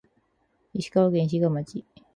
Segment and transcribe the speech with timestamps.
[0.73, 1.85] 石川県志賀町